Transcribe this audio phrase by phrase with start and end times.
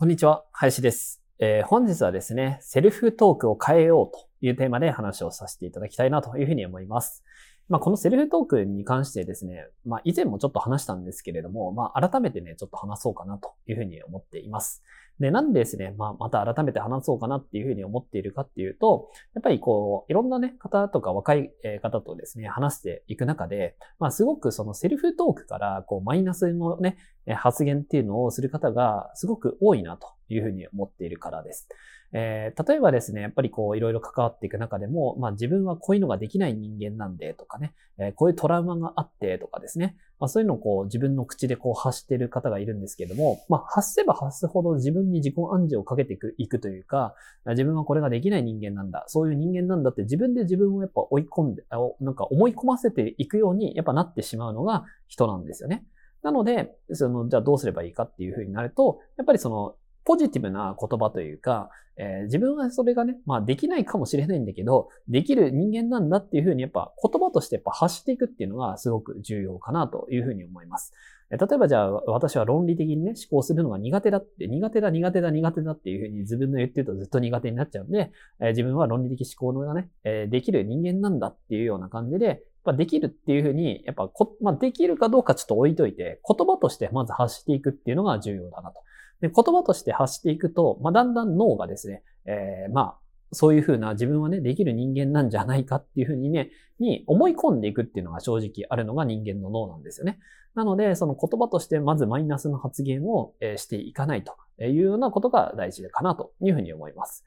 [0.00, 7.24] こんにちは林です、えー本日はですねセルフトークを変えようというテーマで話をさせていただきたいなというふうに思います
[7.68, 14.82] まあ、このセルフトークに関してですね、まあ、以前もちょっと話したんですけれども、まあ、改めてね、ちょっと話そうかなというふうに思っています。
[15.20, 21.50] で、なんでですね、まあ、また改めて話そうかなっていうふうに思っているかっていうと、やっぱりこう、いろんなね、方とか若い
[21.82, 26.96] 方とですね、話していく中で、まあ、すごくそのセルフトークから、こう、マイナスのね、
[27.36, 31.68] 発言っていうのをする方がすごく多いなというふうに思っているからです。
[32.12, 47.14] えー例えばですね、やっぱりこういろいろ関わっていく中でも、まあ自分はこういうのができない人間なんでとかね、えーこういうトラウマがあってとかですね、まあそういうのをこう自分の口でこう発してる方がいるんですけども、まあ発せば発すほど自分に自己暗示をかけていくいくというか、
[47.46, 51.64] 自分はこれができない人間なんだ、そういう人間なんだって自分で自分をやっぱ追い込んで、
[52.00, 55.84] なんか思い込ませていくようにやっぱなってしまうのが人なんですよね。
[56.22, 59.76] なので、その、じゃあどうすればいいかっていうふうになると、やっぱりその、
[60.08, 70.94] ポジティブな言葉というか、えー自分はそれがね、まあできないかもしれないんだけど、できる人間なんだっていうふうにやっぱ言葉としてやっぱ発していくっていうのがすごく重要かなというふうに思います。
[71.30, 88.80] 例えばじゃあ私は論理的にね、思考するのが苦手だって、苦手だ苦手だ苦手だっていうふうに自分の言ってるとずっと苦手になっちゃうんで、えー自分は論理的思考のね、えーできる人間なんだっていうような感じで、やっぱできるっていうふうに、やっぱこ、まあ、できるかどうかちょっと置いといて、言葉としてまず発していくっていうのが重要だなと。
[89.20, 92.98] で、言葉として発していくと、まあ、だんだん脳がですね、えーまあ、
[93.32, 100.18] そういうふうな自分はね、できる人間なんじゃないかっていうふうにね、に思い込んでいくっていうのが正直あるのが人間の脳なんですよね。
[100.54, 107.24] なので、その言葉としてまずマイナスの発言をしていかないというようなことが大事かなというふうに思います。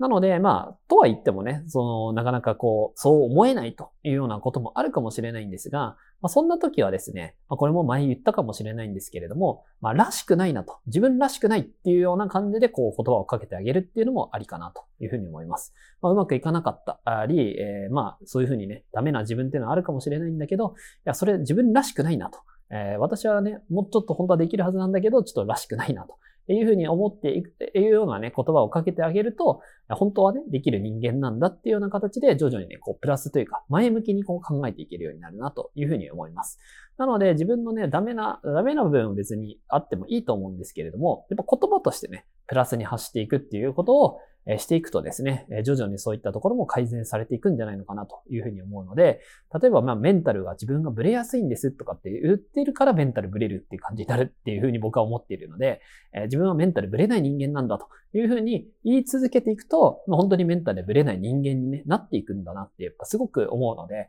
[0.00, 15.74] なので、まあ、とは言ってもね、その、なかなかこう、そう思えないというようなこともあるかもしれないんですが、まあ、そんな時はですね、まあ、これも前言ったかもしれないんですけれども、まあ、らしくないなと、自分らしくないっていうような感じで、こう、言葉をかけてあげるっていうのもありかなというふうに思います。
[16.00, 20.70] まあ、うまくいかなかったり、えーまあ、そういうふうにね、ダメな自分っていうのはあるかもしれないんだけど、い
[21.04, 22.38] や、それ自分らしくないなと。
[22.70, 26.16] えー私はね、もうちょっと本当はできるはずなんだけど、ちょっとらしくないなと。
[26.50, 36.58] っていうふうに思っていくって、いうようなね、言葉をかけてあげると、本当はね、できる人間なんだっていうような形で、徐々にね、こう、プラスというか、前向きにこう考えていけるようになるなというふうに思います。
[36.98, 44.18] なので、自分のね、ダメな、ダメな部分は別にあってもいいと思うんですけれども、やっぱ言葉としてね、プラスに発していくっていうことを、
[44.58, 49.20] していくとですね、徐々にそういったところも改善されていくんじゃないのかなというふうに思うので、
[49.60, 55.82] 例えばまあメンタルが自分がブレやすいんですとかって言ってるからメンタルブレるっていう感じになるっていうふうに僕は思っているので、
[56.24, 64.08] 自分はメンタルブレない人間なんだというふうに言い続けていくと、本当にメンタルブレない人間に、ね、なっていくんだなってやっぱすごく思うので、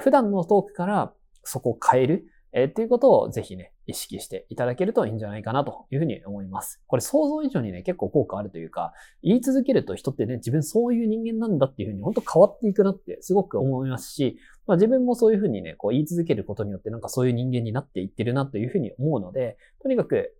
[0.00, 6.80] 普段のトークからそこを変える、えーっていうことをぜひね、意識していただけるといいんじゃないかなというふうに思います。
[6.86, 20.34] これ想像以上にね、結構効果あるというか、言い続けると人ってね、自分そういう人間なんだっていうふうに本当変わっていくなってすごく思いますし、まあ自分もそういうふうにね、こう言い続けることによってなんかそういう人間になっていってるなというふうに思うので、とにかく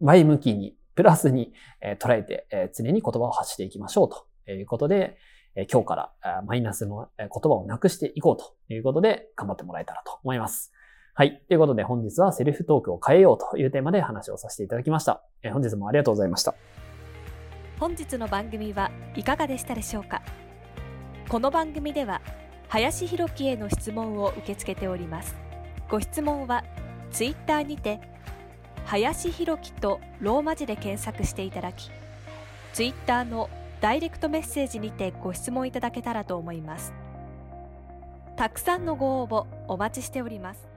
[0.00, 5.18] 前向きに、プラスに、え捉えて、え常に言葉を発していきましょうということで、
[5.54, 10.72] え今日からマイナスの言葉をなくしていこうということで頑張ってもらえたらと思います。
[11.18, 11.40] はい。
[11.48, 15.22] ということで本日はセルフトークを変えようというテーマで話をさせていただきました。
[15.42, 16.54] えー本日もありがとうございました。
[17.80, 20.20] 本日の番組はいかがでしたでしょうか？
[21.30, 22.20] この番組では
[22.68, 25.34] 林博樹への質問を受け付けております
[25.88, 26.64] ご質問は
[27.10, 27.98] ツイッターにて
[28.84, 31.90] 林博樹とローマ字で検索していただき
[32.74, 33.48] ツイッターの
[33.80, 36.92] ダイレクトメッセージにてご質問いただけたらと思います
[38.36, 40.68] たくさんのご応募お待ちしております